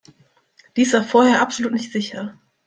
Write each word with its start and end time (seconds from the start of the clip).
Dies 0.77 0.93
war 0.93 1.03
vorher 1.03 1.41
absolut 1.43 1.73
nicht 1.73 1.91
sicher! 1.91 2.39